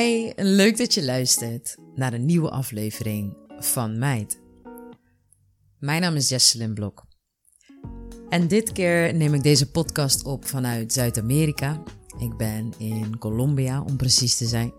Hi, 0.00 0.32
leuk 0.36 0.76
dat 0.76 0.94
je 0.94 1.04
luistert 1.04 1.76
naar 1.94 2.12
een 2.12 2.26
nieuwe 2.26 2.50
aflevering 2.50 3.36
van 3.58 3.98
Meid. 3.98 4.40
Mijn 5.78 6.00
naam 6.00 6.16
is 6.16 6.28
Jesselyn 6.28 6.74
Blok. 6.74 7.06
En 8.28 8.48
dit 8.48 8.72
keer 8.72 9.14
neem 9.14 9.34
ik 9.34 9.42
deze 9.42 9.70
podcast 9.70 10.24
op 10.24 10.44
vanuit 10.44 10.92
Zuid-Amerika. 10.92 11.82
Ik 12.18 12.36
ben 12.36 12.72
in 12.78 13.18
Colombia, 13.18 13.82
om 13.82 13.96
precies 13.96 14.36
te 14.36 14.46
zijn. 14.46 14.72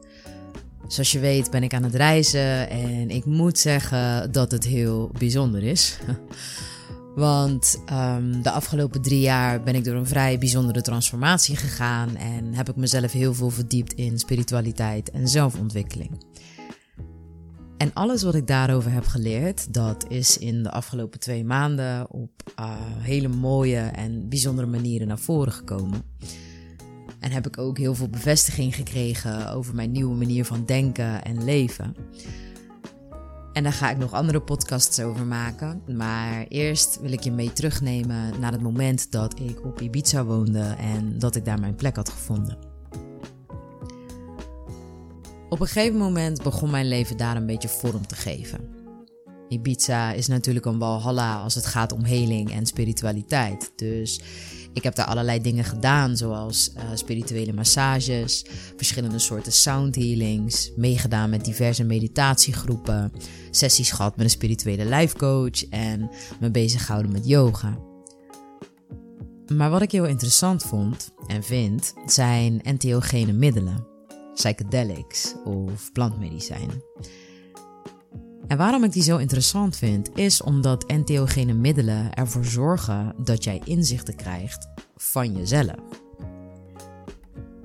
Zoals 0.87 1.11
je 1.11 1.19
weet 1.19 1.51
ben 1.51 1.63
ik 1.63 1.73
aan 1.73 1.83
het 1.83 1.95
reizen 1.95 2.69
en 2.69 3.09
ik 3.09 3.25
moet 3.25 3.59
zeggen 3.59 4.31
dat 4.31 4.51
het 4.51 4.63
heel 4.63 5.11
bijzonder 5.17 5.63
is. 5.63 5.97
Want 7.15 7.83
um, 7.91 8.41
de 8.41 8.51
afgelopen 8.51 9.01
drie 9.01 9.19
jaar 9.19 9.63
ben 9.63 9.75
ik 9.75 9.83
door 9.83 9.95
een 9.95 10.07
vrij 10.07 10.37
bijzondere 10.37 10.81
transformatie 10.81 11.55
gegaan 11.55 12.15
en 12.15 12.53
heb 12.53 12.69
ik 12.69 12.75
mezelf 12.75 13.11
heel 13.11 13.33
veel 13.33 13.49
verdiept 13.49 13.93
in 13.93 14.19
spiritualiteit 14.19 15.11
en 15.11 15.27
zelfontwikkeling. 15.27 16.23
En 17.77 17.93
alles 17.93 18.23
wat 18.23 18.35
ik 18.35 18.47
daarover 18.47 18.91
heb 18.91 19.05
geleerd, 19.05 19.73
dat 19.73 20.05
is 20.09 20.37
in 20.37 20.63
de 20.63 20.71
afgelopen 20.71 21.19
twee 21.19 21.43
maanden 21.43 22.11
op 22.11 22.31
uh, 22.59 22.75
hele 22.99 23.27
mooie 23.27 23.79
en 23.79 24.29
bijzondere 24.29 24.67
manieren 24.67 25.07
naar 25.07 25.19
voren 25.19 25.53
gekomen. 25.53 26.01
En 27.19 27.31
heb 27.31 27.47
ik 27.47 27.57
ook 27.57 27.77
heel 27.77 27.95
veel 27.95 28.09
bevestiging 28.09 28.75
gekregen 28.75 29.51
over 29.53 29.75
mijn 29.75 29.91
nieuwe 29.91 30.15
manier 30.15 30.45
van 30.45 30.65
denken 30.65 31.23
en 31.23 31.43
leven. 31.43 31.95
En 33.53 33.63
daar 33.63 33.73
ga 33.73 33.89
ik 33.89 33.97
nog 33.97 34.13
andere 34.13 34.41
podcasts 34.41 34.99
over 34.99 35.25
maken. 35.25 35.81
Maar 35.87 36.45
eerst 36.47 36.99
wil 37.01 37.11
ik 37.11 37.19
je 37.19 37.31
mee 37.31 37.53
terugnemen 37.53 38.39
naar 38.39 38.51
het 38.51 38.61
moment 38.61 39.11
dat 39.11 39.39
ik 39.39 39.65
op 39.65 39.81
Ibiza 39.81 40.23
woonde 40.23 40.75
en 40.77 41.19
dat 41.19 41.35
ik 41.35 41.45
daar 41.45 41.59
mijn 41.59 41.75
plek 41.75 41.95
had 41.95 42.09
gevonden. 42.09 42.57
Op 45.49 45.59
een 45.59 45.67
gegeven 45.67 45.99
moment 45.99 46.43
begon 46.43 46.69
mijn 46.69 46.87
leven 46.87 47.17
daar 47.17 47.35
een 47.35 47.45
beetje 47.45 47.69
vorm 47.69 48.07
te 48.07 48.15
geven. 48.15 48.80
Ibiza 49.51 50.11
is 50.11 50.27
natuurlijk 50.27 50.65
een 50.65 50.79
walhalla 50.79 51.41
als 51.41 51.55
het 51.55 51.65
gaat 51.65 51.91
om 51.91 52.03
heling 52.03 52.51
en 52.51 52.65
spiritualiteit. 52.65 53.71
Dus 53.75 54.21
ik 54.73 54.83
heb 54.83 54.95
daar 54.95 55.05
allerlei 55.05 55.41
dingen 55.41 55.63
gedaan, 55.63 56.17
zoals 56.17 56.71
uh, 56.75 56.83
spirituele 56.93 57.53
massages, 57.53 58.45
verschillende 58.75 59.19
soorten 59.19 59.51
sound 59.51 59.95
healings, 59.95 60.71
meegedaan 60.75 61.29
met 61.29 61.45
diverse 61.45 61.83
meditatiegroepen, 61.83 63.11
sessies 63.49 63.91
gehad 63.91 64.15
met 64.15 64.25
een 64.25 64.31
spirituele 64.31 64.85
life 64.85 65.17
coach 65.17 65.69
en 65.69 66.09
me 66.39 66.51
bezig 66.51 66.85
gehouden 66.85 67.11
met 67.11 67.27
yoga. 67.27 67.77
Maar 69.47 69.69
wat 69.69 69.81
ik 69.81 69.91
heel 69.91 70.05
interessant 70.05 70.63
vond 70.63 71.11
en 71.27 71.43
vind, 71.43 71.93
zijn 72.05 72.61
entheogene 72.61 73.33
middelen, 73.33 73.87
psychedelics 74.33 75.33
of 75.43 75.91
plantmedicijnen. 75.91 76.83
En 78.51 78.57
waarom 78.57 78.83
ik 78.83 78.91
die 78.91 79.03
zo 79.03 79.17
interessant 79.17 79.77
vind, 79.77 80.09
is 80.15 80.41
omdat 80.41 80.85
entheogene 80.85 81.53
middelen 81.53 82.13
ervoor 82.13 82.45
zorgen 82.45 83.13
dat 83.17 83.43
jij 83.43 83.61
inzichten 83.63 84.15
krijgt 84.15 84.67
van 84.95 85.35
jezelf. 85.35 85.75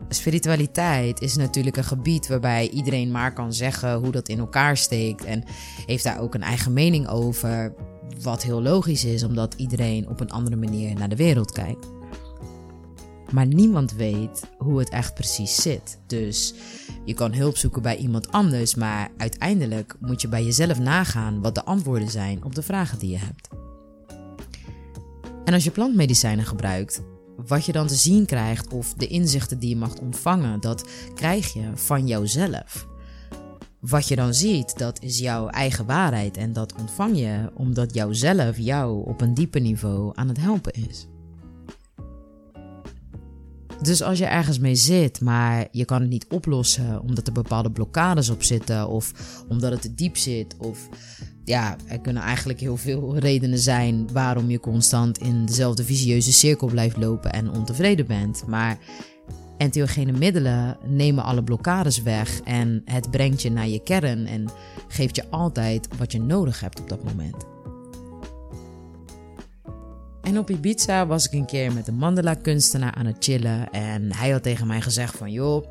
Spiritualiteit 0.08 1.20
is 1.20 1.36
natuurlijk 1.36 1.76
een 1.76 1.84
gebied 1.84 2.28
waarbij 2.28 2.68
iedereen 2.68 3.10
maar 3.10 3.32
kan 3.32 3.52
zeggen 3.52 3.94
hoe 3.94 4.10
dat 4.10 4.28
in 4.28 4.38
elkaar 4.38 4.76
steekt 4.76 5.24
en 5.24 5.44
heeft 5.86 6.04
daar 6.04 6.20
ook 6.20 6.34
een 6.34 6.42
eigen 6.42 6.72
mening 6.72 7.08
over, 7.08 7.74
wat 8.22 8.42
heel 8.42 8.62
logisch 8.62 9.04
is 9.04 9.22
omdat 9.22 9.54
iedereen 9.54 10.08
op 10.08 10.20
een 10.20 10.30
andere 10.30 10.56
manier 10.56 10.94
naar 10.94 11.08
de 11.08 11.16
wereld 11.16 11.52
kijkt. 11.52 11.86
Maar 13.30 13.46
niemand 13.46 13.92
weet 13.92 14.42
hoe 14.58 14.78
het 14.78 14.88
echt 14.88 15.14
precies 15.14 15.54
zit. 15.54 15.98
Dus 16.06 16.54
je 17.06 17.14
kan 17.14 17.34
hulp 17.34 17.56
zoeken 17.56 17.82
bij 17.82 17.96
iemand 17.96 18.32
anders, 18.32 18.74
maar 18.74 19.10
uiteindelijk 19.16 19.96
moet 20.00 20.20
je 20.20 20.28
bij 20.28 20.44
jezelf 20.44 20.78
nagaan 20.78 21.40
wat 21.40 21.54
de 21.54 21.64
antwoorden 21.64 22.10
zijn 22.10 22.44
op 22.44 22.54
de 22.54 22.62
vragen 22.62 22.98
die 22.98 23.10
je 23.10 23.18
hebt. 23.18 23.48
En 25.44 25.54
als 25.54 25.64
je 25.64 25.70
plantmedicijnen 25.70 26.44
gebruikt, 26.44 27.02
wat 27.46 27.64
je 27.64 27.72
dan 27.72 27.86
te 27.86 27.94
zien 27.94 28.26
krijgt 28.26 28.72
of 28.72 28.94
de 28.94 29.06
inzichten 29.06 29.58
die 29.58 29.68
je 29.68 29.76
mag 29.76 29.98
ontvangen, 29.98 30.60
dat 30.60 30.88
krijg 31.14 31.52
je 31.52 31.70
van 31.74 32.06
jouzelf. 32.06 32.86
Wat 33.80 34.08
je 34.08 34.16
dan 34.16 34.34
ziet, 34.34 34.78
dat 34.78 35.02
is 35.02 35.18
jouw 35.18 35.48
eigen 35.48 35.86
waarheid 35.86 36.36
en 36.36 36.52
dat 36.52 36.74
ontvang 36.80 37.18
je 37.18 37.50
omdat 37.54 37.94
jouzelf 37.94 38.58
jou 38.58 39.06
op 39.06 39.20
een 39.20 39.34
dieper 39.34 39.60
niveau 39.60 40.12
aan 40.14 40.28
het 40.28 40.40
helpen 40.40 40.72
is. 40.72 41.06
Dus 43.82 44.02
als 44.02 44.18
je 44.18 44.24
ergens 44.24 44.58
mee 44.58 44.74
zit, 44.74 45.20
maar 45.20 45.68
je 45.70 45.84
kan 45.84 46.00
het 46.00 46.10
niet 46.10 46.26
oplossen 46.28 47.00
omdat 47.00 47.26
er 47.26 47.32
bepaalde 47.32 47.70
blokkades 47.70 48.28
op 48.28 48.42
zitten 48.42 48.88
of 48.88 49.12
omdat 49.48 49.70
het 49.72 49.82
te 49.82 49.94
diep 49.94 50.16
zit 50.16 50.56
of 50.58 50.88
ja, 51.44 51.76
er 51.86 52.00
kunnen 52.00 52.22
eigenlijk 52.22 52.60
heel 52.60 52.76
veel 52.76 53.16
redenen 53.18 53.58
zijn 53.58 54.12
waarom 54.12 54.50
je 54.50 54.60
constant 54.60 55.18
in 55.18 55.46
dezelfde 55.46 55.84
visieuze 55.84 56.32
cirkel 56.32 56.66
blijft 56.66 56.96
lopen 56.96 57.32
en 57.32 57.50
ontevreden 57.50 58.06
bent. 58.06 58.46
Maar 58.46 58.78
entheogene 59.56 60.12
middelen 60.12 60.76
nemen 60.86 61.24
alle 61.24 61.44
blokkades 61.44 62.02
weg 62.02 62.40
en 62.40 62.82
het 62.84 63.10
brengt 63.10 63.42
je 63.42 63.50
naar 63.50 63.68
je 63.68 63.82
kern 63.82 64.26
en 64.26 64.48
geeft 64.88 65.16
je 65.16 65.30
altijd 65.30 65.88
wat 65.98 66.12
je 66.12 66.20
nodig 66.20 66.60
hebt 66.60 66.80
op 66.80 66.88
dat 66.88 67.04
moment. 67.04 67.55
En 70.26 70.38
op 70.38 70.50
Ibiza 70.50 71.06
was 71.06 71.26
ik 71.26 71.32
een 71.32 71.46
keer 71.46 71.72
met 71.72 71.88
een 71.88 71.96
mandala-kunstenaar 71.96 72.94
aan 72.94 73.06
het 73.06 73.16
chillen. 73.18 73.70
En 73.70 74.14
hij 74.14 74.30
had 74.30 74.42
tegen 74.42 74.66
mij 74.66 74.80
gezegd 74.80 75.16
van... 75.16 75.32
joh, 75.32 75.66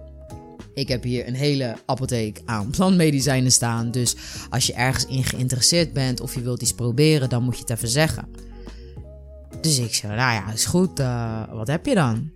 ik 0.74 0.88
heb 0.88 1.04
hier 1.04 1.28
een 1.28 1.36
hele 1.36 1.76
apotheek 1.86 2.42
aan 2.46 2.70
plantmedicijnen 2.70 3.52
staan. 3.52 3.92
Dus 3.92 4.16
als 4.50 4.66
je 4.66 4.74
ergens 4.74 5.06
in 5.06 5.24
geïnteresseerd 5.24 5.94
bent 5.94 6.22
of 6.22 6.34
je 6.36 6.42
wilt 6.42 6.62
iets 6.62 6.74
proberen... 6.74 7.30
dan 7.30 7.44
moet 7.44 7.56
je 7.56 7.62
het 7.62 7.70
even 7.70 7.88
zeggen. 7.88 8.28
Dus 9.62 9.80
ik 9.80 9.94
zei, 9.94 10.16
nou 10.16 10.34
ja, 10.34 10.54
is 10.54 10.66
goed. 10.66 11.00
Uh, 11.00 11.44
wat 11.54 11.68
heb 11.68 11.86
je 11.86 11.96
dan? 11.96 12.32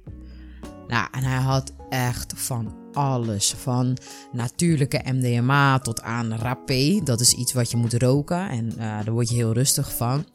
Nou, 0.88 1.08
en 1.12 1.24
hij 1.24 1.40
had 1.40 1.74
echt 1.90 2.34
van 2.36 2.76
alles. 2.94 3.54
Van 3.58 3.98
natuurlijke 4.32 5.02
MDMA 5.06 5.80
tot 5.80 6.02
aan 6.02 6.36
rapé. 6.36 7.02
Dat 7.04 7.20
is 7.20 7.34
iets 7.34 7.54
wat 7.54 7.72
je 7.72 7.78
moet 7.78 7.94
roken 7.94 8.50
en 8.50 8.66
uh, 8.66 8.78
daar 8.78 9.12
word 9.12 9.30
je 9.30 9.36
heel 9.36 9.54
rustig 9.54 9.96
van. 9.96 10.26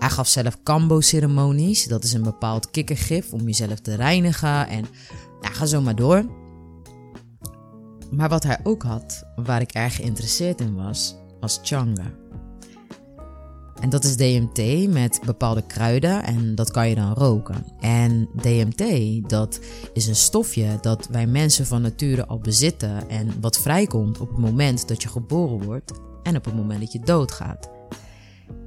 Hij 0.00 0.10
gaf 0.10 0.28
zelf 0.28 0.62
Kambo-ceremonies. 0.62 1.84
Dat 1.84 2.04
is 2.04 2.12
een 2.12 2.22
bepaald 2.22 2.70
kikkergif 2.70 3.32
om 3.32 3.40
jezelf 3.40 3.80
te 3.80 3.94
reinigen. 3.94 4.68
En 4.68 4.86
ja, 5.40 5.48
ga 5.48 5.66
zo 5.66 5.80
maar 5.80 5.94
door. 5.94 6.24
Maar 8.10 8.28
wat 8.28 8.42
hij 8.42 8.60
ook 8.62 8.82
had, 8.82 9.24
waar 9.36 9.60
ik 9.60 9.72
erg 9.72 9.96
geïnteresseerd 9.96 10.60
in 10.60 10.74
was, 10.74 11.16
was 11.40 11.60
Changa. 11.62 12.12
En 13.80 13.90
dat 13.90 14.04
is 14.04 14.16
DMT 14.16 14.88
met 14.88 15.20
bepaalde 15.24 15.62
kruiden 15.66 16.24
en 16.24 16.54
dat 16.54 16.70
kan 16.70 16.88
je 16.88 16.94
dan 16.94 17.12
roken. 17.12 17.66
En 17.80 18.28
DMT, 18.42 18.84
dat 19.28 19.60
is 19.92 20.06
een 20.06 20.16
stofje 20.16 20.78
dat 20.80 21.08
wij 21.10 21.26
mensen 21.26 21.66
van 21.66 21.82
nature 21.82 22.26
al 22.26 22.38
bezitten 22.38 23.08
en 23.08 23.40
wat 23.40 23.58
vrijkomt 23.58 24.18
op 24.20 24.28
het 24.28 24.38
moment 24.38 24.88
dat 24.88 25.02
je 25.02 25.08
geboren 25.08 25.64
wordt 25.64 25.92
en 26.22 26.36
op 26.36 26.44
het 26.44 26.54
moment 26.54 26.80
dat 26.80 26.92
je 26.92 27.00
doodgaat. 27.00 27.79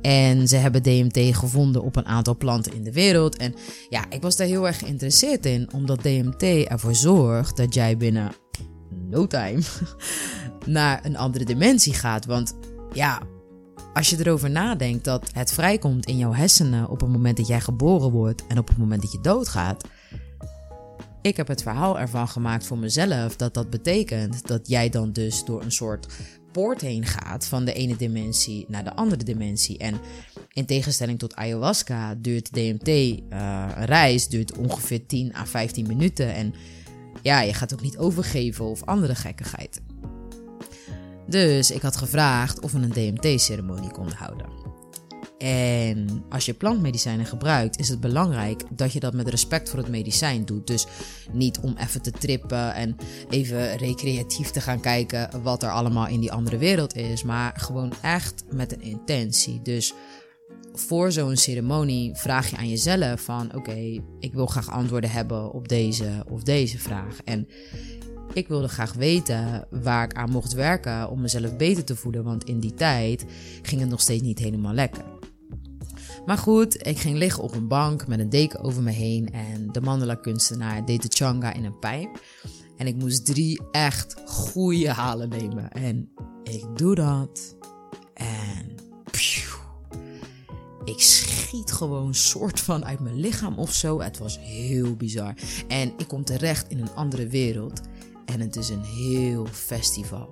En 0.04 0.48
ze 0.48 0.56
hebben 0.56 0.84
DMT 0.84 1.36
gevonden 1.36 1.84
op 1.84 1.96
een 1.96 2.06
aantal 2.06 2.38
planten 2.38 2.74
in 2.74 2.84
de 2.84 2.92
wereld. 2.92 3.38
En 3.38 3.56
ja, 3.90 4.06
ik 4.10 4.22
was 4.22 4.36
daar 4.36 4.48
heel 4.48 4.68
erg 4.68 4.80
geïnteresseerd 4.80 5.46
in, 5.46 5.70
omdat 5.74 6.04
DMT 6.04 6.44
ervoor 6.44 6.96
zorgt 6.96 7.58
dat 7.58 7.74
jij 7.74 7.98
binnen 7.98 8.32
no 9.10 9.28
time 9.28 9.62
naar 10.66 11.06
een 11.06 11.18
andere 11.18 11.46
dimensie 11.46 11.94
gaat. 11.94 12.26
Want 12.26 12.56
ja, 12.94 13.22
als 13.94 14.10
je 14.10 14.18
erover 14.20 14.50
nadenkt 14.50 15.04
dat 15.04 15.30
het 15.34 15.52
vrijkomt 15.52 16.06
in 16.06 16.18
jouw 16.18 16.34
hersenen 16.34 16.90
op 16.90 17.00
het 17.00 17.10
moment 17.10 17.38
dat 17.38 17.48
jij 17.48 17.62
geboren 17.62 18.12
wordt 18.12 18.48
en 18.48 18.58
op 18.58 18.68
het 18.68 18.78
moment 18.78 19.02
dat 19.02 19.12
je 19.12 19.22
doodgaat. 19.22 19.84
Ik 21.22 21.38
heb 21.38 21.48
het 21.48 21.62
verhaal 21.62 22.00
ervan 22.00 22.28
gemaakt 22.28 22.66
voor 22.66 22.78
mezelf 22.78 23.36
dat 23.36 23.54
dat 23.54 23.70
betekent 23.70 24.48
dat 24.48 24.68
jij 24.68 24.90
dan 24.90 25.12
dus 25.12 25.46
door 25.46 25.62
een 25.64 25.72
soort 25.72 26.08
poort 26.54 26.82
heen 26.82 27.06
gaat 27.06 27.46
van 27.46 27.66
de 27.66 27.74
ene 27.74 27.96
dimensie 27.96 28.66
naar 28.68 28.84
de 28.84 28.96
andere 28.96 29.24
dimensie. 29.24 29.78
En 29.78 30.00
in 30.54 30.66
tegenstelling 30.66 31.20
tot 31.20 31.36
ayahuasca 31.36 32.16
duurt 32.16 32.54
DMT 32.54 32.88
uh, 32.88 33.70
een 33.76 33.86
reis 33.86 34.28
duurt 34.28 34.58
ongeveer 34.58 35.06
10 35.06 35.36
à 35.36 35.46
15 35.46 35.88
minuten. 35.88 36.34
En 36.34 36.54
ja, 37.22 37.42
je 37.42 37.54
gaat 37.54 37.74
ook 37.74 37.82
niet 37.82 37.98
overgeven 37.98 38.66
of 38.66 38.84
andere 38.84 39.16
gekkigheid. 39.16 39.82
Dus 41.28 41.72
ik 41.72 41.82
had 41.82 41.98
gevraagd 41.98 42.60
of 42.60 42.72
we 42.72 42.80
een 42.80 43.16
DMT-ceremonie 43.16 43.92
konden 43.92 44.16
houden. 44.16 44.73
En 45.44 46.24
als 46.30 46.46
je 46.46 46.54
plantmedicijnen 46.54 47.26
gebruikt, 47.26 47.80
is 47.80 47.90
het 47.90 48.00
belangrijk 48.00 48.64
dat 48.70 48.94
je 48.94 49.00
dat 49.00 49.14
met 49.14 49.30
respect 49.30 49.70
voor 49.70 49.80
het 49.80 49.88
medicijn 49.88 50.46
doet. 50.46 50.68
Dus 50.68 50.86
niet 51.32 51.60
om 51.60 51.76
even 51.78 52.02
te 52.02 52.12
trippen 52.12 52.74
en 52.74 52.96
even 53.30 53.78
recreatief 53.78 54.50
te 54.50 54.62
gaan 54.62 54.80
kijken 54.80 55.42
wat 55.42 55.64
er 55.64 55.72
allemaal 55.72 56.08
in 56.08 56.20
die 56.20 56.32
andere 56.32 56.58
wereld 56.58 56.96
is, 56.96 57.24
maar 57.24 57.54
gewoon 57.58 57.94
echt 58.02 58.44
met 58.52 58.74
een 58.74 58.82
intentie. 58.82 59.62
Dus 59.62 59.94
voor 60.74 61.12
zo'n 61.12 61.38
ceremonie 61.38 62.16
vraag 62.16 62.50
je 62.50 62.58
aan 62.58 62.70
jezelf 62.70 63.22
van 63.22 63.56
oké, 63.56 64.02
ik 64.20 64.34
wil 64.34 64.46
graag 64.46 64.70
antwoorden 64.70 65.12
hebben 65.12 65.52
op 65.52 65.68
deze 65.68 66.26
of 66.30 66.44
deze 66.44 66.80
vraag. 66.80 67.18
En 67.24 67.48
ik 68.34 68.48
wilde 68.48 68.68
graag 68.68 68.94
weten 68.94 69.68
waar 69.70 70.04
ik 70.04 70.14
aan 70.14 70.32
mocht 70.32 70.54
werken 70.54 71.10
om 71.10 71.22
mezelf 71.22 71.56
beter 71.58 71.84
te 71.84 71.96
voelen, 71.96 72.24
want 72.24 72.44
in 72.44 72.60
die 72.60 72.74
tijd 72.74 73.26
ging 73.62 73.82
het 73.82 73.90
nog 73.90 74.02
steeds 74.02 74.22
niet 74.22 74.40
helemaal 74.40 74.74
lekker. 74.74 75.04
Maar 76.26 76.38
goed, 76.38 76.88
ik 76.88 77.00
ging 77.00 77.18
liggen 77.18 77.44
op 77.44 77.56
een 77.56 77.68
bank 77.68 78.08
met 78.08 78.20
een 78.20 78.30
deken 78.30 78.60
over 78.60 78.84
me 78.84 78.92
heen 78.92 79.32
en 79.32 79.72
de 79.72 79.82
mandala 79.82 80.16
kunstenaar 80.16 80.86
deed 80.86 81.02
de 81.02 81.08
changa 81.10 81.54
in 81.54 81.66
een 81.66 81.80
pijp. 81.80 82.24
En 82.78 82.88
ik 82.88 82.96
moest 82.96 83.26
drie 83.26 83.62
echt 83.72 84.16
goede 84.26 84.90
halen 84.90 85.30
nemen. 85.30 85.72
En 85.72 86.10
ik 86.44 86.66
doe 86.76 86.96
dat. 86.96 87.56
En 88.14 88.76
ik 90.86 91.02
schiet 91.02 91.72
gewoon 91.72 92.14
soort 92.14 92.60
van 92.60 92.86
uit 92.86 93.00
mijn 93.00 93.20
lichaam 93.20 93.58
of 93.60 93.74
zo. 93.74 94.02
Het 94.02 94.18
was 94.18 94.40
heel 94.40 94.96
bizar. 94.96 95.34
En 95.68 95.94
ik 95.98 96.08
kom 96.08 96.24
terecht 96.24 96.70
in 96.70 96.80
een 96.80 96.96
andere 96.96 97.28
wereld. 97.28 97.82
En 98.26 98.40
het 98.40 98.56
is 98.56 98.70
een 98.70 98.84
heel 98.84 99.46
festival. 99.52 100.28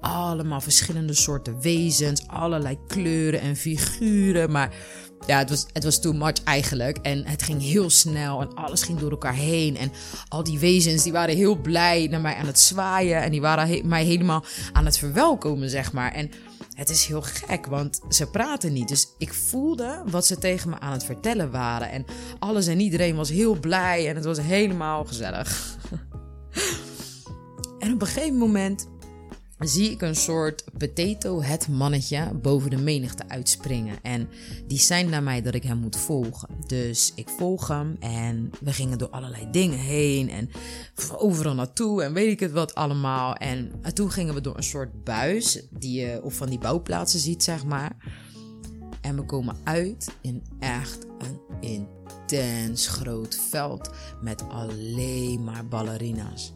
Allemaal 0.00 0.60
verschillende 0.60 1.14
soorten 1.14 1.60
wezens, 1.60 2.26
allerlei 2.26 2.78
kleuren 2.86 3.40
en 3.40 3.56
figuren. 3.56 4.50
Maar 4.50 4.74
ja, 5.26 5.38
het 5.38 5.50
was, 5.50 5.66
het 5.72 5.84
was 5.84 6.00
too 6.00 6.12
much 6.12 6.42
eigenlijk. 6.44 6.98
En 6.98 7.26
het 7.26 7.42
ging 7.42 7.62
heel 7.62 7.90
snel 7.90 8.40
en 8.40 8.54
alles 8.54 8.82
ging 8.82 8.98
door 8.98 9.10
elkaar 9.10 9.34
heen. 9.34 9.76
En 9.76 9.92
al 10.28 10.42
die 10.42 10.58
wezens 10.58 11.02
die 11.02 11.12
waren 11.12 11.36
heel 11.36 11.56
blij 11.56 12.06
naar 12.10 12.20
mij 12.20 12.34
aan 12.34 12.46
het 12.46 12.58
zwaaien. 12.58 13.22
En 13.22 13.30
die 13.30 13.40
waren 13.40 13.88
mij 13.88 14.04
helemaal 14.04 14.44
aan 14.72 14.84
het 14.84 14.98
verwelkomen, 14.98 15.70
zeg 15.70 15.92
maar. 15.92 16.12
En 16.12 16.30
het 16.74 16.90
is 16.90 17.06
heel 17.06 17.22
gek, 17.22 17.66
want 17.66 18.00
ze 18.08 18.30
praten 18.30 18.72
niet. 18.72 18.88
Dus 18.88 19.08
ik 19.18 19.34
voelde 19.34 20.02
wat 20.06 20.26
ze 20.26 20.38
tegen 20.38 20.70
me 20.70 20.78
aan 20.78 20.92
het 20.92 21.04
vertellen 21.04 21.50
waren. 21.50 21.90
En 21.90 22.04
alles 22.38 22.66
en 22.66 22.80
iedereen 22.80 23.16
was 23.16 23.28
heel 23.28 23.60
blij 23.60 24.08
en 24.08 24.14
het 24.14 24.24
was 24.24 24.40
helemaal 24.40 25.04
gezellig. 25.04 25.76
en 27.78 27.92
op 27.92 28.00
een 28.00 28.06
gegeven 28.06 28.38
moment 28.38 28.88
zie 29.58 29.90
ik 29.90 30.02
een 30.02 30.16
soort 30.16 30.64
potato 30.78 31.42
het 31.42 31.68
mannetje 31.68 32.34
boven 32.34 32.70
de 32.70 32.76
menigte 32.76 33.28
uitspringen. 33.28 33.98
En 34.02 34.28
die 34.66 34.78
zijn 34.78 35.08
naar 35.08 35.22
mij 35.22 35.42
dat 35.42 35.54
ik 35.54 35.62
hem 35.62 35.78
moet 35.78 35.96
volgen. 35.96 36.48
Dus 36.66 37.12
ik 37.14 37.28
volg 37.28 37.68
hem 37.68 37.96
en 38.00 38.50
we 38.60 38.72
gingen 38.72 38.98
door 38.98 39.08
allerlei 39.08 39.50
dingen 39.50 39.78
heen 39.78 40.30
en 40.30 40.50
overal 41.16 41.54
naartoe 41.54 42.02
en 42.02 42.12
weet 42.12 42.30
ik 42.30 42.40
het 42.40 42.52
wat 42.52 42.74
allemaal. 42.74 43.34
En 43.34 43.72
toen 43.94 44.10
gingen 44.10 44.34
we 44.34 44.40
door 44.40 44.56
een 44.56 44.62
soort 44.62 45.04
buis 45.04 45.66
die 45.70 46.00
je 46.00 46.20
op 46.22 46.32
van 46.32 46.48
die 46.48 46.58
bouwplaatsen 46.58 47.20
ziet, 47.20 47.42
zeg 47.42 47.64
maar. 47.64 47.96
En 49.00 49.16
we 49.16 49.22
komen 49.24 49.56
uit 49.64 50.10
in 50.20 50.42
echt 50.58 51.06
een 51.18 51.40
intens 51.60 52.88
groot 52.88 53.38
veld 53.50 53.90
met 54.22 54.48
alleen 54.48 55.44
maar 55.44 55.66
ballerina's. 55.66 56.52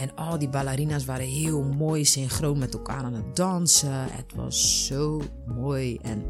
En 0.00 0.14
al 0.14 0.38
die 0.38 0.48
ballerina's 0.48 1.04
waren 1.04 1.26
heel 1.26 1.62
mooi 1.62 2.04
synchroon 2.04 2.58
met 2.58 2.74
elkaar 2.74 3.02
aan 3.02 3.14
het 3.14 3.36
dansen. 3.36 4.06
Het 4.10 4.34
was 4.34 4.86
zo 4.86 5.22
mooi. 5.46 5.98
En 6.02 6.24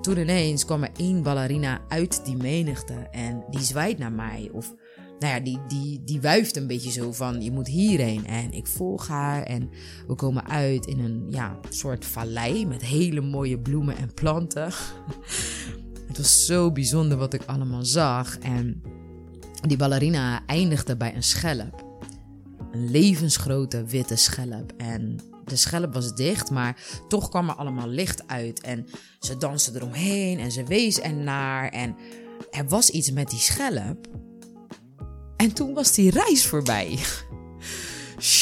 toen 0.00 0.18
ineens 0.18 0.64
kwam 0.64 0.82
er 0.82 0.90
één 0.96 1.22
ballerina 1.22 1.80
uit 1.88 2.24
die 2.24 2.36
menigte 2.36 2.94
en 2.94 3.44
die 3.50 3.60
zwaait 3.60 3.98
naar 3.98 4.12
mij. 4.12 4.50
Of 4.52 4.74
nou 5.18 5.34
ja, 5.34 5.40
die, 5.40 5.58
die, 5.68 6.04
die 6.04 6.20
wuift 6.20 6.56
een 6.56 6.66
beetje 6.66 6.90
zo 6.90 7.12
van 7.12 7.42
je 7.42 7.50
moet 7.50 7.68
hierheen. 7.68 8.26
En 8.26 8.52
ik 8.52 8.66
volg 8.66 9.08
haar 9.08 9.42
en 9.42 9.70
we 10.06 10.14
komen 10.14 10.46
uit 10.48 10.86
in 10.86 10.98
een 10.98 11.24
ja, 11.28 11.58
soort 11.68 12.04
vallei 12.04 12.66
met 12.66 12.82
hele 12.82 13.20
mooie 13.20 13.58
bloemen 13.58 13.96
en 13.96 14.14
planten. 14.14 14.64
Het 16.08 16.16
was 16.16 16.46
zo 16.46 16.72
bijzonder 16.72 17.18
wat 17.18 17.34
ik 17.34 17.42
allemaal 17.46 17.84
zag. 17.84 18.38
En 18.38 18.82
die 19.60 19.76
ballerina 19.76 20.46
eindigde 20.46 20.96
bij 20.96 21.14
een 21.14 21.22
schelp 21.22 21.87
een 22.72 22.90
levensgrote 22.90 23.84
witte 23.84 24.16
schelp. 24.16 24.72
En 24.76 25.20
de 25.44 25.56
schelp 25.56 25.94
was 25.94 26.14
dicht, 26.14 26.50
maar 26.50 26.80
toch 27.08 27.28
kwam 27.28 27.48
er 27.48 27.54
allemaal 27.54 27.88
licht 27.88 28.22
uit. 28.26 28.60
En 28.60 28.86
ze 29.20 29.36
danste 29.36 29.72
eromheen 29.74 30.38
en 30.38 30.52
ze 30.52 30.64
wees 30.64 31.00
ernaar. 31.00 31.68
En 31.68 31.96
er 32.50 32.68
was 32.68 32.90
iets 32.90 33.10
met 33.10 33.30
die 33.30 33.38
schelp. 33.38 34.06
En 35.36 35.52
toen 35.52 35.74
was 35.74 35.92
die 35.92 36.10
reis 36.10 36.46
voorbij. 36.46 36.98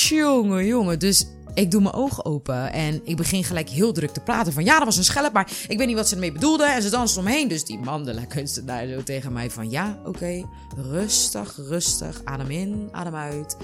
jongen, 0.08 0.66
jongen. 0.66 0.98
Dus 0.98 1.26
ik 1.54 1.70
doe 1.70 1.80
mijn 1.80 1.94
ogen 1.94 2.24
open 2.24 2.72
en 2.72 3.00
ik 3.04 3.16
begin 3.16 3.44
gelijk 3.44 3.68
heel 3.68 3.92
druk 3.92 4.10
te 4.10 4.20
praten. 4.20 4.52
Van 4.52 4.64
ja, 4.64 4.76
dat 4.76 4.84
was 4.84 4.96
een 4.96 5.04
schelp, 5.04 5.32
maar 5.32 5.50
ik 5.68 5.78
weet 5.78 5.86
niet 5.86 5.96
wat 5.96 6.08
ze 6.08 6.14
ermee 6.14 6.32
bedoelde. 6.32 6.64
En 6.64 6.82
ze 6.82 6.90
danste 6.90 7.18
omheen. 7.18 7.48
Dus 7.48 7.64
die 7.64 7.80
kunstenaar 8.28 8.86
zo 8.86 9.02
tegen 9.02 9.32
mij 9.32 9.50
van 9.50 9.70
ja, 9.70 9.98
oké, 10.04 10.44
rustig, 10.76 11.56
rustig. 11.56 12.20
Adem 12.24 12.50
in, 12.50 12.88
adem 12.92 13.14
uit. 13.14 13.56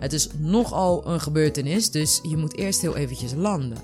Het 0.00 0.12
is 0.12 0.28
nogal 0.38 1.06
een 1.06 1.20
gebeurtenis, 1.20 1.90
dus 1.90 2.20
je 2.22 2.36
moet 2.36 2.56
eerst 2.56 2.80
heel 2.80 2.96
eventjes 2.96 3.32
landen. 3.34 3.78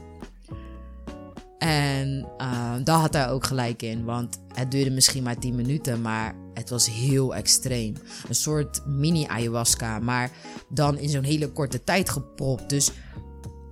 En 1.58 2.28
uh, 2.38 2.74
daar 2.84 2.98
had 2.98 3.12
hij 3.12 3.30
ook 3.30 3.44
gelijk 3.44 3.82
in, 3.82 4.04
want 4.04 4.38
het 4.52 4.70
duurde 4.70 4.90
misschien 4.90 5.22
maar 5.22 5.38
10 5.38 5.54
minuten, 5.54 6.00
maar 6.00 6.34
het 6.54 6.70
was 6.70 6.90
heel 6.90 7.34
extreem. 7.34 7.94
Een 8.28 8.34
soort 8.34 8.86
mini-ayahuasca, 8.86 9.98
maar 9.98 10.30
dan 10.68 10.98
in 10.98 11.08
zo'n 11.08 11.22
hele 11.22 11.52
korte 11.52 11.84
tijd 11.84 12.10
gepropt. 12.10 12.70
Dus 12.70 12.92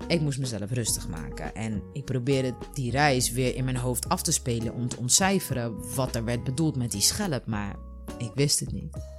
ik 0.08 0.20
moest 0.20 0.38
mezelf 0.38 0.70
rustig 0.70 1.08
maken 1.08 1.54
en 1.54 1.82
ik 1.92 2.04
probeerde 2.04 2.54
die 2.74 2.90
reis 2.90 3.30
weer 3.30 3.54
in 3.56 3.64
mijn 3.64 3.76
hoofd 3.76 4.08
af 4.08 4.22
te 4.22 4.32
spelen 4.32 4.74
om 4.74 4.88
te 4.88 4.96
ontcijferen 4.96 5.94
wat 5.94 6.14
er 6.14 6.24
werd 6.24 6.44
bedoeld 6.44 6.76
met 6.76 6.90
die 6.90 7.00
schelp, 7.00 7.46
maar 7.46 7.76
ik 8.18 8.30
wist 8.34 8.60
het 8.60 8.72
niet. 8.72 9.13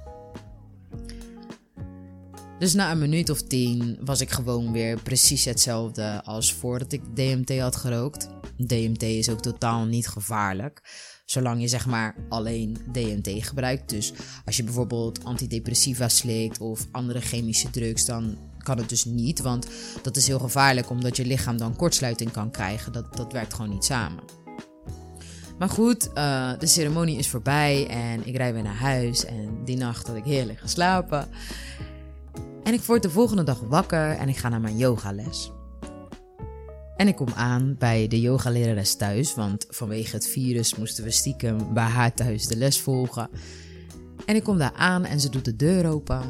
Dus 2.58 2.74
na 2.74 2.90
een 2.90 2.98
minuut 2.98 3.30
of 3.30 3.42
tien 3.42 3.98
was 4.00 4.20
ik 4.20 4.30
gewoon 4.30 4.72
weer 4.72 5.02
precies 5.02 5.44
hetzelfde 5.44 6.22
als 6.24 6.52
voordat 6.52 6.92
ik 6.92 7.02
DMT 7.14 7.58
had 7.58 7.76
gerookt. 7.76 8.28
DMT 8.56 9.02
is 9.02 9.28
ook 9.28 9.42
totaal 9.42 9.84
niet 9.84 10.08
gevaarlijk, 10.08 10.82
zolang 11.24 11.60
je 11.60 11.68
zeg 11.68 11.86
maar 11.86 12.14
alleen 12.28 12.76
DMT 12.92 13.46
gebruikt. 13.46 13.88
Dus 13.88 14.12
als 14.44 14.56
je 14.56 14.64
bijvoorbeeld 14.64 15.24
antidepressiva 15.24 16.08
slikt 16.08 16.60
of 16.60 16.86
andere 16.90 17.20
chemische 17.20 17.70
drugs, 17.70 18.04
dan 18.04 18.38
kan 18.58 18.78
het 18.78 18.88
dus 18.88 19.04
niet, 19.04 19.40
want 19.40 19.66
dat 20.02 20.16
is 20.16 20.26
heel 20.26 20.38
gevaarlijk 20.38 20.90
omdat 20.90 21.16
je 21.16 21.26
lichaam 21.26 21.56
dan 21.56 21.76
kortsluiting 21.76 22.30
kan 22.30 22.50
krijgen. 22.50 22.92
Dat, 22.92 23.16
dat 23.16 23.32
werkt 23.32 23.54
gewoon 23.54 23.70
niet 23.70 23.84
samen. 23.84 24.22
Maar 25.58 25.68
goed, 25.68 26.08
uh, 26.14 26.52
de 26.58 26.66
ceremonie 26.66 27.18
is 27.18 27.28
voorbij 27.28 27.86
en 27.88 28.26
ik 28.26 28.36
rijd 28.36 28.54
weer 28.54 28.62
naar 28.62 28.76
huis. 28.76 29.24
En 29.24 29.64
die 29.64 29.76
nacht 29.76 30.06
had 30.06 30.16
ik 30.16 30.24
heerlijk 30.24 30.58
geslapen. 30.58 31.28
En 32.66 32.72
ik 32.72 32.82
word 32.82 33.02
de 33.02 33.10
volgende 33.10 33.42
dag 33.42 33.60
wakker 33.60 34.10
en 34.10 34.28
ik 34.28 34.36
ga 34.36 34.48
naar 34.48 34.60
mijn 34.60 34.76
yogales. 34.76 35.52
En 36.96 37.08
ik 37.08 37.16
kom 37.16 37.28
aan 37.34 37.76
bij 37.78 38.08
de 38.08 38.20
yogalerares 38.20 38.96
thuis, 38.96 39.34
want 39.34 39.66
vanwege 39.68 40.16
het 40.16 40.26
virus 40.26 40.74
moesten 40.74 41.04
we 41.04 41.10
stiekem 41.10 41.74
bij 41.74 41.84
haar 41.84 42.14
thuis 42.14 42.46
de 42.46 42.56
les 42.56 42.80
volgen. 42.80 43.28
En 44.24 44.36
ik 44.36 44.44
kom 44.44 44.58
daar 44.58 44.72
aan 44.72 45.04
en 45.04 45.20
ze 45.20 45.28
doet 45.28 45.44
de 45.44 45.56
deur 45.56 45.86
open 45.88 46.22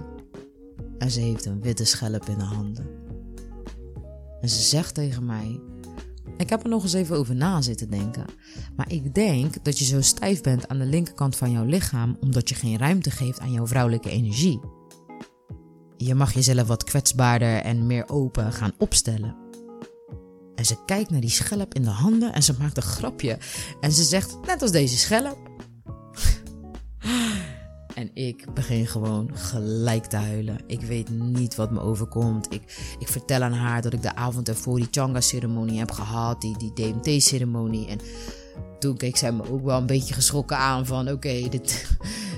en 0.98 1.10
ze 1.10 1.20
heeft 1.20 1.44
een 1.44 1.62
witte 1.62 1.84
schelp 1.84 2.26
in 2.28 2.38
de 2.38 2.44
handen. 2.44 2.86
En 4.40 4.48
ze 4.48 4.62
zegt 4.62 4.94
tegen 4.94 5.26
mij: 5.26 5.60
Ik 6.36 6.50
heb 6.50 6.62
er 6.62 6.68
nog 6.68 6.82
eens 6.82 6.92
even 6.92 7.16
over 7.16 7.34
na 7.34 7.60
zitten 7.60 7.90
denken. 7.90 8.24
Maar 8.76 8.92
ik 8.92 9.14
denk 9.14 9.64
dat 9.64 9.78
je 9.78 9.84
zo 9.84 10.00
stijf 10.00 10.40
bent 10.40 10.68
aan 10.68 10.78
de 10.78 10.84
linkerkant 10.84 11.36
van 11.36 11.50
jouw 11.50 11.64
lichaam 11.64 12.16
omdat 12.20 12.48
je 12.48 12.54
geen 12.54 12.78
ruimte 12.78 13.10
geeft 13.10 13.40
aan 13.40 13.52
jouw 13.52 13.66
vrouwelijke 13.66 14.10
energie. 14.10 14.60
Je 16.06 16.14
mag 16.14 16.32
jezelf 16.32 16.66
wat 16.66 16.84
kwetsbaarder 16.84 17.56
en 17.56 17.86
meer 17.86 18.08
open 18.08 18.52
gaan 18.52 18.72
opstellen. 18.78 19.36
En 20.54 20.64
ze 20.64 20.84
kijkt 20.84 21.10
naar 21.10 21.20
die 21.20 21.30
schelp 21.30 21.74
in 21.74 21.82
de 21.82 21.90
handen 21.90 22.32
en 22.32 22.42
ze 22.42 22.54
maakt 22.58 22.76
een 22.76 22.82
grapje. 22.82 23.38
En 23.80 23.92
ze 23.92 24.02
zegt, 24.02 24.36
net 24.46 24.62
als 24.62 24.70
deze 24.70 24.96
schelp. 24.96 25.38
En 27.94 28.10
ik 28.14 28.54
begin 28.54 28.86
gewoon 28.86 29.30
gelijk 29.36 30.04
te 30.04 30.16
huilen. 30.16 30.58
Ik 30.66 30.80
weet 30.80 31.10
niet 31.10 31.54
wat 31.54 31.70
me 31.70 31.80
overkomt. 31.80 32.52
Ik, 32.52 32.62
ik 32.98 33.08
vertel 33.08 33.42
aan 33.42 33.52
haar 33.52 33.82
dat 33.82 33.92
ik 33.92 34.02
de 34.02 34.14
avond 34.14 34.48
ervoor 34.48 34.76
die 34.76 34.88
Changa-ceremonie 34.90 35.78
heb 35.78 35.90
gehad. 35.90 36.40
Die, 36.40 36.56
die 36.58 36.72
DMT-ceremonie. 36.72 37.86
En 37.86 38.00
toen 38.78 38.96
keek 38.96 39.16
zij 39.16 39.32
me 39.32 39.50
ook 39.50 39.64
wel 39.64 39.78
een 39.78 39.86
beetje 39.86 40.14
geschrokken 40.14 40.58
aan 40.58 40.86
van... 40.86 41.10
Oké, 41.10 41.48
dit, 41.48 41.96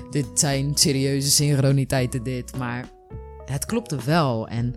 dit 0.09 0.27
zijn 0.33 0.71
serieuze 0.77 1.29
synchroniteiten 1.29 2.23
dit. 2.23 2.57
Maar 2.57 2.97
het 3.49 3.65
klopte 3.65 3.97
wel. 4.05 4.47
En 4.47 4.75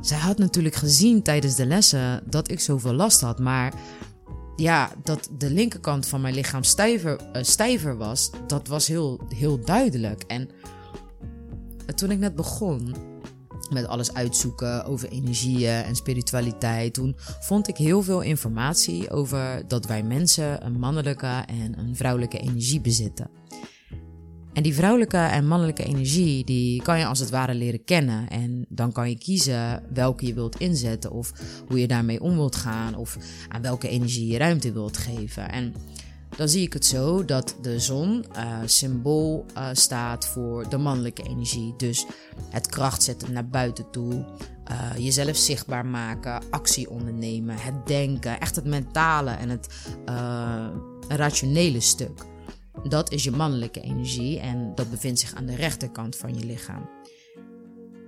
zij 0.00 0.18
had 0.18 0.38
natuurlijk 0.38 0.74
gezien 0.74 1.22
tijdens 1.22 1.54
de 1.54 1.66
lessen 1.66 2.22
dat 2.26 2.50
ik 2.50 2.60
zoveel 2.60 2.92
last 2.92 3.20
had. 3.20 3.38
Maar 3.38 3.74
ja, 4.56 4.90
dat 5.02 5.28
de 5.38 5.50
linkerkant 5.50 6.06
van 6.06 6.20
mijn 6.20 6.34
lichaam 6.34 6.62
stijver, 6.62 7.20
uh, 7.32 7.42
stijver 7.42 7.96
was, 7.96 8.30
dat 8.46 8.68
was 8.68 8.86
heel, 8.86 9.20
heel 9.34 9.64
duidelijk. 9.64 10.22
En 10.22 10.48
toen 11.94 12.10
ik 12.10 12.18
net 12.18 12.34
begon 12.34 12.94
met 13.70 13.86
alles 13.86 14.14
uitzoeken 14.14 14.84
over 14.84 15.08
energieën 15.08 15.82
en 15.82 15.96
spiritualiteit, 15.96 16.94
toen 16.94 17.16
vond 17.40 17.68
ik 17.68 17.76
heel 17.76 18.02
veel 18.02 18.20
informatie 18.20 19.10
over 19.10 19.62
dat 19.68 19.86
wij 19.86 20.02
mensen 20.02 20.64
een 20.64 20.78
mannelijke 20.78 21.44
en 21.46 21.78
een 21.78 21.96
vrouwelijke 21.96 22.38
energie 22.38 22.80
bezitten. 22.80 23.30
En 24.52 24.62
die 24.62 24.74
vrouwelijke 24.74 25.16
en 25.16 25.46
mannelijke 25.46 25.84
energie, 25.84 26.44
die 26.44 26.82
kan 26.82 26.98
je 26.98 27.06
als 27.06 27.18
het 27.18 27.30
ware 27.30 27.54
leren 27.54 27.84
kennen. 27.84 28.28
En 28.28 28.66
dan 28.68 28.92
kan 28.92 29.08
je 29.08 29.18
kiezen 29.18 29.82
welke 29.92 30.26
je 30.26 30.34
wilt 30.34 30.60
inzetten 30.60 31.10
of 31.10 31.32
hoe 31.68 31.80
je 31.80 31.86
daarmee 31.86 32.20
om 32.20 32.34
wilt 32.34 32.56
gaan 32.56 32.94
of 32.94 33.16
aan 33.48 33.62
welke 33.62 33.88
energie 33.88 34.26
je 34.26 34.38
ruimte 34.38 34.72
wilt 34.72 34.96
geven. 34.96 35.50
En 35.50 35.74
dan 36.36 36.48
zie 36.48 36.62
ik 36.62 36.72
het 36.72 36.84
zo 36.84 37.24
dat 37.24 37.56
de 37.62 37.80
zon 37.80 38.24
uh, 38.36 38.58
symbool 38.64 39.46
uh, 39.56 39.68
staat 39.72 40.26
voor 40.26 40.68
de 40.68 40.78
mannelijke 40.78 41.22
energie. 41.22 41.74
Dus 41.76 42.06
het 42.50 42.66
kracht 42.66 43.02
zetten 43.02 43.32
naar 43.32 43.48
buiten 43.48 43.90
toe, 43.90 44.12
uh, 44.70 44.90
jezelf 44.98 45.36
zichtbaar 45.36 45.86
maken, 45.86 46.42
actie 46.50 46.90
ondernemen, 46.90 47.56
het 47.58 47.86
denken, 47.86 48.40
echt 48.40 48.56
het 48.56 48.64
mentale 48.64 49.30
en 49.30 49.48
het 49.48 49.66
rationele 51.08 51.80
stuk. 51.80 52.27
Dat 52.88 53.12
is 53.12 53.24
je 53.24 53.30
mannelijke 53.30 53.80
energie 53.80 54.40
en 54.40 54.72
dat 54.74 54.90
bevindt 54.90 55.20
zich 55.20 55.34
aan 55.34 55.46
de 55.46 55.54
rechterkant 55.54 56.16
van 56.16 56.34
je 56.34 56.44
lichaam. 56.44 56.88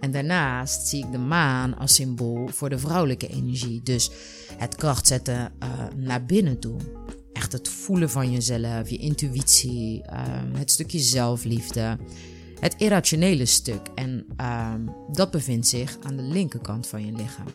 En 0.00 0.10
daarnaast 0.10 0.86
zie 0.86 1.04
ik 1.04 1.12
de 1.12 1.18
maan 1.18 1.78
als 1.78 1.94
symbool 1.94 2.48
voor 2.48 2.68
de 2.68 2.78
vrouwelijke 2.78 3.28
energie. 3.28 3.82
Dus 3.82 4.10
het 4.56 4.74
kracht 4.74 5.06
zetten 5.06 5.52
naar 5.96 6.24
binnen 6.24 6.58
toe 6.58 6.76
echt 7.32 7.52
het 7.52 7.68
voelen 7.68 8.10
van 8.10 8.30
jezelf, 8.30 8.90
je 8.90 8.96
intuïtie, 8.96 10.02
um, 10.12 10.54
het 10.54 10.70
stukje 10.70 10.98
zelfliefde, 10.98 11.98
het 12.60 12.74
irrationele 12.78 13.46
stuk. 13.46 13.88
En 13.94 14.26
um, 14.40 14.94
dat 15.12 15.30
bevindt 15.30 15.66
zich 15.66 15.98
aan 16.02 16.16
de 16.16 16.22
linkerkant 16.22 16.86
van 16.86 17.06
je 17.06 17.12
lichaam. 17.12 17.46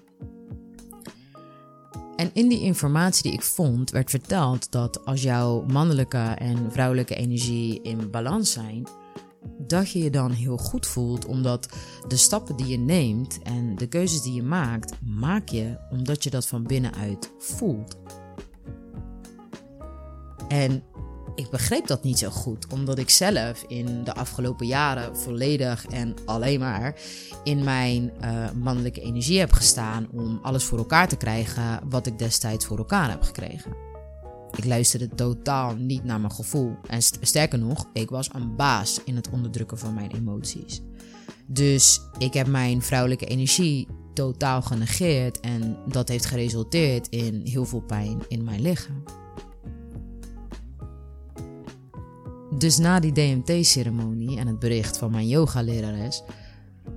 En 2.16 2.30
in 2.34 2.48
die 2.48 2.62
informatie 2.62 3.24
die 3.24 3.34
ik 3.34 3.42
vond, 3.42 3.92
werd 3.92 4.10
verteld 4.10 4.72
dat 4.72 5.06
als 5.06 5.22
jouw 5.22 5.64
mannelijke 5.68 6.18
en 6.18 6.72
vrouwelijke 6.72 7.16
energie 7.16 7.82
in 7.82 8.12
balans 8.12 8.52
zijn, 8.52 8.88
dat 9.58 9.92
je 9.92 10.00
je 10.00 10.10
dan 10.10 10.32
heel 10.32 10.58
goed 10.58 10.88
voelt, 10.88 11.26
omdat 11.26 11.70
de 12.08 12.18
stappen 12.18 12.56
die 12.56 12.68
je 12.68 12.78
neemt 12.78 13.40
en 13.44 13.76
de 13.76 13.88
keuzes 13.88 14.22
die 14.22 14.34
je 14.34 14.44
maakt, 14.44 14.94
maak 15.02 15.50
je 15.50 15.78
omdat 15.90 16.24
je 16.24 16.30
dat 16.30 16.48
van 16.48 16.64
binnenuit 16.64 17.32
voelt. 17.38 17.98
En 20.48 20.84
ik 21.36 21.50
begreep 21.50 21.88
dat 21.88 22.04
niet 22.04 22.20
zo 22.20 22.30
goed, 22.30 22.68
omdat 22.68 22.98
ik 22.98 23.10
zelf 23.10 23.64
in 23.68 24.04
de 24.04 24.14
afgelopen 24.14 24.68
jaren 24.68 25.18
volledig 25.18 25.86
en 25.86 26.16
alleen 26.26 26.60
maar 26.60 26.96
in 27.44 27.64
mijn 27.64 28.12
uh, 28.22 28.52
mannelijke 28.52 29.02
energie 29.02 29.40
heb 29.40 29.52
gestaan 29.52 30.08
om 30.12 30.40
alles 30.42 30.64
voor 30.64 30.78
elkaar 30.78 31.08
te 31.08 31.16
krijgen 31.16 31.80
wat 31.90 32.08
ik 32.08 32.20
destijds 32.20 32.66
voor 32.66 32.78
elkaar 32.78 33.10
heb 33.10 33.22
gekregen. 33.22 33.76
Ik 34.56 34.66
luisterde 34.66 35.08
totaal 35.08 35.76
niet 35.76 36.04
naar 36.04 36.20
mijn 36.20 36.34
gevoel. 36.34 36.76
En 36.88 37.02
sterker 37.02 37.60
nog, 37.60 37.88
ik 37.94 38.10
was 38.10 38.30
een 38.34 38.56
baas 38.56 39.02
in 39.06 39.16
het 39.16 39.30
onderdrukken 39.30 39.78
van 39.78 39.94
mijn 39.94 40.12
emoties. 40.12 40.82
Dus 41.48 42.02
ik 42.18 42.34
heb 42.34 42.48
mijn 42.48 42.82
vrouwelijke 42.82 43.26
energie 43.26 43.88
totaal 44.14 44.62
genegeerd 44.62 45.40
en 45.40 45.78
dat 45.88 46.08
heeft 46.08 46.26
geresulteerd 46.26 47.08
in 47.10 47.42
heel 47.44 47.66
veel 47.66 47.82
pijn 47.82 48.20
in 48.28 48.44
mijn 48.44 48.62
lichaam. 48.62 49.04
Dus 52.66 52.78
na 52.78 53.00
die 53.00 53.12
DMT-ceremonie 53.12 54.40
en 54.40 54.48
het 54.48 54.60
bericht 54.60 54.98
van 54.98 55.12
mijn 55.12 55.28
yoga-lerares 55.28 56.24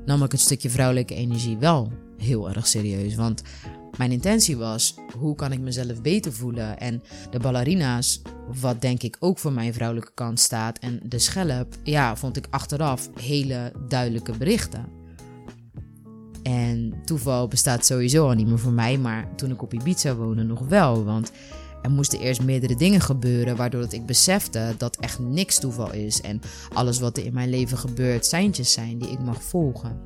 nam 0.07 0.23
ik 0.23 0.33
het 0.33 0.41
stukje 0.41 0.71
vrouwelijke 0.71 1.15
energie 1.15 1.57
wel 1.57 1.93
heel 2.17 2.49
erg 2.49 2.67
serieus. 2.67 3.15
Want 3.15 3.43
mijn 3.97 4.13
intentie 4.13 4.57
was: 4.57 4.95
hoe 5.19 5.35
kan 5.35 5.53
ik 5.53 5.61
mezelf 5.61 6.03
beter 6.03 6.33
voelen? 6.33 6.79
En 6.79 7.03
de 7.31 7.39
ballerina's, 7.39 8.23
wat 8.61 8.81
denk 8.81 9.03
ik 9.03 9.17
ook 9.21 9.39
voor 9.39 9.53
mijn 9.53 9.75
vrouwelijke 9.75 10.13
kant 10.15 10.41
staat, 10.41 10.79
en 10.79 11.01
de 11.03 11.19
schelp, 11.19 11.75
ja, 11.83 12.17
vond 12.17 12.37
ik 12.37 12.47
achteraf 12.51 13.11
hele 13.21 13.73
duidelijke 13.89 14.33
berichten. 14.39 14.87
En 16.43 16.95
toeval 17.05 17.49
bestaat 17.49 17.87
sowieso 17.87 18.29
al 18.29 18.35
niet 18.35 18.49
meer 18.49 18.59
voor 18.59 18.73
mij, 18.73 18.99
maar 18.99 19.35
toen 19.37 19.51
ik 19.51 19.63
op 19.63 19.75
Ibiza 19.75 20.15
woonde 20.15 20.43
nog 20.43 20.61
wel. 20.61 21.05
Want 21.05 21.33
er 21.83 21.91
moesten 21.91 22.21
eerst 22.21 22.43
meerdere 22.43 22.75
dingen 22.75 23.01
gebeuren, 23.01 23.57
waardoor 23.57 23.87
ik 23.91 24.07
besefte 24.07 24.75
dat 24.79 24.97
echt 24.97 25.19
niks 25.19 25.59
toeval 25.59 25.93
is 25.93 26.21
en 26.21 26.41
alles 26.73 26.99
wat 26.99 27.17
er 27.17 27.25
in 27.25 27.35
mijn 27.35 27.51
leven 27.51 27.79
gebeurt 27.79 28.27
seintjes 28.27 28.73
zijn 28.73 28.99
die 28.99 29.11
ik 29.11 29.21
mag 29.21 29.43
volgen. 29.43 30.01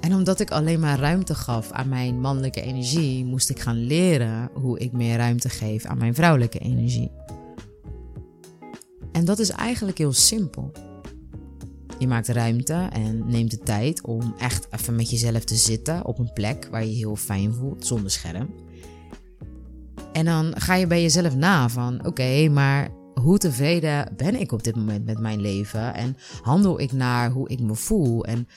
En 0.00 0.14
omdat 0.14 0.40
ik 0.40 0.50
alleen 0.50 0.80
maar 0.80 0.98
ruimte 0.98 1.34
gaf 1.34 1.70
aan 1.70 1.88
mijn 1.88 2.20
mannelijke 2.20 2.60
energie, 2.60 3.24
moest 3.24 3.50
ik 3.50 3.60
gaan 3.60 3.86
leren 3.86 4.50
hoe 4.54 4.78
ik 4.78 4.92
meer 4.92 5.16
ruimte 5.16 5.48
geef 5.48 5.84
aan 5.84 5.98
mijn 5.98 6.14
vrouwelijke 6.14 6.58
energie. 6.58 7.10
En 9.12 9.24
dat 9.24 9.38
is 9.38 9.50
eigenlijk 9.50 9.98
heel 9.98 10.12
simpel. 10.12 10.72
Je 12.00 12.06
maakt 12.06 12.28
ruimte 12.28 12.88
en 12.92 13.22
neemt 13.26 13.50
de 13.50 13.58
tijd 13.58 14.02
om 14.02 14.34
echt 14.38 14.68
even 14.70 14.94
met 14.94 15.10
jezelf 15.10 15.44
te 15.44 15.54
zitten 15.54 16.04
op 16.04 16.18
een 16.18 16.32
plek 16.32 16.68
waar 16.70 16.84
je 16.84 16.90
je 16.90 16.96
heel 16.96 17.16
fijn 17.16 17.54
voelt 17.54 17.86
zonder 17.86 18.10
scherm. 18.10 18.54
En 20.12 20.24
dan 20.24 20.52
ga 20.56 20.74
je 20.74 20.86
bij 20.86 21.02
jezelf 21.02 21.36
na 21.36 21.68
van 21.68 22.06
oké, 22.06 22.48
maar 22.48 22.88
hoe 23.14 23.38
tevreden 23.38 24.12
ben 24.16 24.40
ik 24.40 24.52
op 24.52 24.62
dit 24.62 24.76
moment 24.76 25.04
met 25.04 25.18
mijn 25.18 25.40
leven 25.40 25.94
en 25.94 26.16
handel 26.42 26.80
ik 26.80 26.92
naar 26.92 27.30
hoe 27.30 27.48
ik 27.48 27.60
me 27.60 27.74
voel? 27.74 28.24
En 28.24 28.48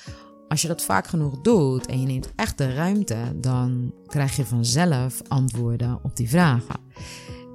als 0.48 0.62
je 0.62 0.68
dat 0.68 0.84
vaak 0.84 1.08
genoeg 1.08 1.42
doet 1.42 1.86
en 1.86 2.00
je 2.00 2.06
neemt 2.06 2.32
echt 2.36 2.58
de 2.58 2.74
ruimte, 2.74 3.18
dan 3.36 3.94
krijg 4.06 4.36
je 4.36 4.46
vanzelf 4.46 5.22
antwoorden 5.28 6.00
op 6.04 6.16
die 6.16 6.30
vragen. 6.30 6.80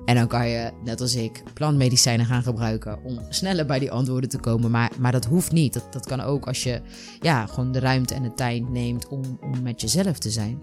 En 0.08 0.14
dan 0.14 0.26
kan 0.26 0.48
je, 0.48 0.70
net 0.84 1.00
als 1.00 1.14
ik, 1.14 1.42
plantmedicijnen 1.54 2.26
gaan 2.26 2.42
gebruiken 2.42 3.04
om 3.04 3.18
sneller 3.28 3.66
bij 3.66 3.78
die 3.78 3.90
antwoorden 3.90 4.28
te 4.28 4.38
komen. 4.38 4.70
Maar, 4.70 4.90
maar 4.98 5.12
dat 5.12 5.24
hoeft 5.24 5.52
niet. 5.52 5.72
Dat, 5.72 5.92
dat 5.92 6.06
kan 6.06 6.20
ook 6.20 6.46
als 6.46 6.62
je 6.62 6.80
ja, 7.20 7.46
gewoon 7.46 7.72
de 7.72 7.78
ruimte 7.78 8.14
en 8.14 8.22
de 8.22 8.34
tijd 8.34 8.68
neemt 8.68 9.08
om, 9.08 9.38
met 9.62 9.80
jezelf 9.80 10.18
te 10.18 10.30
zijn. 10.30 10.62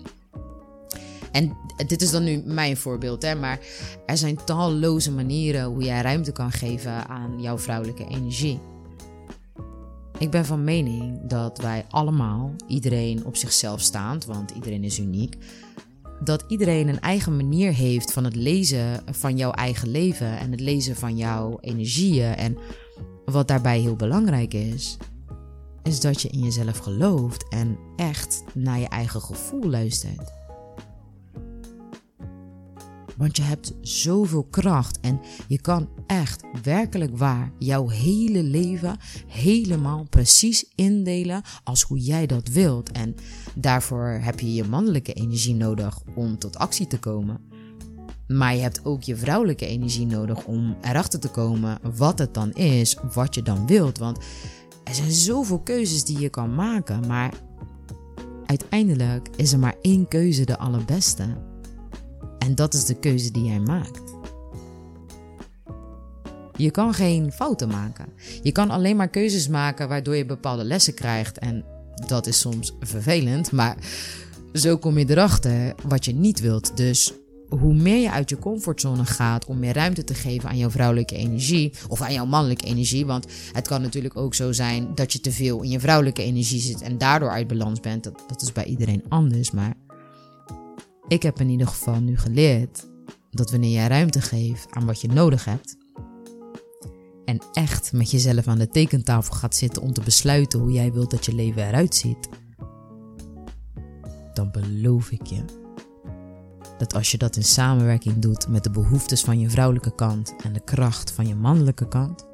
En 1.32 1.58
dit 1.88 2.02
is 2.02 2.12
dan 2.12 2.24
nu 2.24 2.42
mijn 2.46 2.78
voorbeeld, 2.78 3.22
hè, 3.22 3.36
maar 3.36 3.60
er 4.06 4.18
zijn 4.18 4.44
talloze 4.46 5.12
manieren 5.12 5.64
hoe 5.64 5.84
jij 5.84 6.02
ruimte 6.02 6.32
kan 6.32 6.52
geven 6.52 7.08
aan 7.08 7.42
jouw 7.42 7.58
vrouwelijke 7.58 8.08
energie. 8.08 8.60
Ik 10.18 10.32
ben 10.32 10.46
van 10.46 10.64
mening 10.64 11.20
dat 11.28 11.58
wij 11.58 11.86
allemaal, 11.90 12.56
iedereen 12.68 13.26
op 13.26 13.36
zichzelf 13.36 13.82
staand, 13.82 14.26
want 14.26 14.52
iedereen 14.52 14.84
is 14.84 15.00
uniek, 15.00 15.38
dat 16.24 16.44
iedereen 16.48 16.88
een 16.88 17.00
eigen 17.00 17.36
manier 17.36 17.74
heeft 17.74 18.14
van 18.14 18.24
het 18.24 18.36
lezen 18.36 19.04
van 19.12 19.38
jouw 19.38 19.52
eigen 19.52 19.90
leven 19.90 20.38
en 20.38 20.52
het 20.52 20.60
lezen 20.60 20.96
van 20.96 21.18
jouw 21.18 21.58
energieën. 21.62 22.36
En 22.36 22.58
wat 23.26 23.48
daarbij 23.48 23.80
heel 23.80 23.96
belangrijk 23.96 24.54
is, 24.54 24.98
is 25.84 26.00
dat 26.00 26.22
je 26.22 26.30
in 26.30 26.40
jezelf 26.40 26.78
gelooft 26.78 27.50
en 27.50 27.78
echt 27.96 28.44
naar 28.54 28.80
je 28.80 28.88
eigen 28.88 29.22
gevoel 29.22 29.70
luistert. 29.70 30.45
Want 33.18 33.38
je 33.38 33.44
hebt 33.44 33.74
zoveel 33.82 34.44
kracht 34.44 35.00
en 35.00 35.20
je 35.48 35.62
kan 35.62 35.90
echt 36.08 36.44
werkelijk 36.64 37.18
waar 37.18 37.52
jouw 37.60 37.90
hele 37.90 38.44
leven 38.44 38.98
helemaal 39.28 40.06
precies 40.10 40.66
indelen 40.76 41.42
als 41.64 41.82
hoe 41.82 42.00
jij 42.00 42.26
dat 42.26 42.48
wilt. 42.48 42.92
En 42.92 43.16
daarvoor 43.56 44.20
heb 44.22 44.40
je 44.40 44.54
je 44.54 44.64
mannelijke 44.64 45.14
energie 45.14 45.56
nodig 45.56 46.02
om 46.16 46.38
tot 46.38 46.58
actie 46.58 46.88
te 46.88 47.00
komen. 47.00 47.40
Maar 48.28 48.56
je 48.56 48.62
hebt 48.62 48.86
ook 48.86 49.04
je 49.04 49.16
vrouwelijke 49.16 49.66
energie 49.66 50.06
nodig 50.06 50.46
om 50.46 50.78
erachter 50.82 51.20
te 51.20 51.30
komen 51.30 51.80
wat 51.96 52.20
het 52.20 52.34
dan 52.34 52.54
is, 52.54 52.98
wat 53.14 53.36
je 53.36 53.42
dan 53.42 53.68
wilt. 53.68 53.98
Want 53.98 54.18
er 54.84 54.96
zijn 54.96 55.12
zoveel 55.12 55.60
keuzes 55.60 56.04
die 56.04 56.20
je 56.20 56.30
kan 56.30 56.56
maken, 56.56 57.08
maar 57.08 57.34
uiteindelijk 58.46 59.30
is 59.36 59.54
er 59.54 59.60
maar 59.60 59.76
één 59.82 60.08
keuze 60.08 60.46
de 60.46 60.58
allerbeste. 60.58 61.55
En 62.46 62.56
dat 62.56 62.74
is 62.74 62.86
de 62.86 63.00
keuze 63.00 63.32
die 63.32 63.44
jij 63.44 63.60
maakt. 63.60 64.02
Je 66.58 66.72
kan 66.72 66.94
geen 66.94 67.32
fouten 67.32 67.68
maken. 67.68 68.06
Je 68.42 68.52
kan 68.52 68.70
alleen 68.70 68.96
maar 68.96 69.08
keuzes 69.08 69.48
maken 69.48 69.88
waardoor 69.88 70.16
je 70.16 70.26
bepaalde 70.26 70.64
lessen 70.64 70.94
krijgt. 70.94 71.38
En 71.38 71.66
dat 72.08 72.28
is 72.28 72.40
soms 72.40 72.76
vervelend, 72.80 73.52
maar 73.52 73.78
zo 74.54 74.78
kom 74.78 74.98
je 74.98 75.10
erachter 75.10 75.76
wat 75.88 76.06
je 76.06 76.14
niet 76.14 76.40
wilt. 76.40 76.78
Dus 76.78 77.14
hoe 77.50 77.74
meer 77.74 78.02
je 78.02 78.12
uit 78.12 78.30
je 78.30 78.40
comfortzone 78.40 79.06
gaat 79.06 79.46
om 79.46 79.60
meer 79.60 79.74
ruimte 79.74 80.04
te 80.04 80.14
geven 80.14 80.50
aan 80.50 80.58
jouw 80.58 80.70
vrouwelijke 80.70 81.16
energie 81.16 81.74
of 81.88 82.02
aan 82.02 82.14
jouw 82.14 82.26
mannelijke 82.26 82.66
energie. 82.66 83.06
Want 83.06 83.26
het 83.52 83.68
kan 83.68 83.82
natuurlijk 83.82 84.18
ook 84.18 84.34
zo 84.34 84.52
zijn 84.52 84.88
dat 84.96 85.14
je 85.14 85.20
te 85.20 85.32
veel 85.32 85.62
in 85.62 85.70
je 85.70 85.80
vrouwelijke 85.80 86.24
energie 86.24 86.62
zit 86.62 86.82
en 86.82 86.98
daardoor 86.98 87.30
uit 87.30 87.48
balans 87.48 87.80
bent. 87.80 88.04
Dat, 88.04 88.24
dat 88.28 88.42
is 88.42 88.52
bij 88.52 88.66
iedereen 88.66 89.04
anders. 89.10 89.52
Maar 89.52 89.74
ik 91.08 91.24
heb 91.24 91.40
in 91.40 91.50
ieder 91.50 91.68
geval 91.68 92.00
nu 92.00 92.18
geleerd 92.18 92.88
dat 93.30 93.52
wanneer 93.52 93.72
jij 93.72 93.88
ruimte 93.88 94.22
geeft 94.22 94.72
aan 94.72 94.86
wat 94.86 95.02
je 95.02 95.08
nodig 95.08 95.46
hebt. 95.46 95.78
En 97.26 97.42
echt 97.54 97.94
met 97.94 98.12
jezelf 98.12 98.48
aan 98.48 98.58
de 98.58 98.68
tekentafel 98.68 99.36
gaat 99.36 99.56
zitten 99.56 99.82
om 99.82 99.94
te 99.94 100.02
besluiten 100.02 100.60
hoe 100.60 100.72
jij 100.72 100.92
wilt 100.92 101.12
dat 101.12 101.26
je 101.26 101.36
leven 101.36 101.68
eruit 101.68 101.96
ziet. 101.96 102.30
Dan 104.34 104.52
beloof 104.52 105.12
ik 105.12 105.26
je 105.26 105.44
dat 106.78 106.94
als 106.94 107.12
je 107.12 107.18
dat 107.18 107.36
in 107.36 107.44
samenwerking 107.44 108.20
doet 108.20 108.48
met 108.48 108.64
de 108.64 108.70
behoeftes 108.70 109.24
van 109.24 109.40
je 109.40 109.50
vrouwelijke 109.50 109.96
kant 109.96 110.36
en 110.44 110.54
de 110.54 110.60
kracht 110.60 111.12
van 111.12 111.28
je 111.28 111.36
mannelijke 111.36 111.88
kant, 111.88 112.26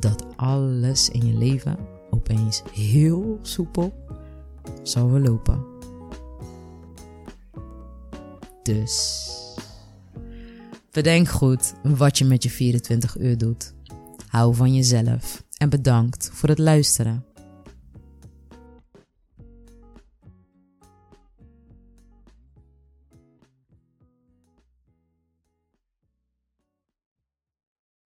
dat 0.00 0.24
alles 0.36 1.08
in 1.08 1.26
je 1.26 1.38
leven 1.38 1.76
opeens 2.10 2.62
heel 2.72 3.38
soepel 3.42 3.92
zal 4.82 5.08
verlopen. 5.08 5.73
Dus 8.64 9.30
bedenk 10.90 11.28
goed 11.28 11.74
wat 11.82 12.18
je 12.18 12.24
met 12.24 12.42
je 12.42 12.50
24 12.50 13.18
uur 13.18 13.38
doet. 13.38 13.74
Hou 14.28 14.54
van 14.54 14.74
jezelf 14.74 15.44
en 15.56 15.68
bedankt 15.68 16.30
voor 16.32 16.48
het 16.48 16.58
luisteren. 16.58 17.24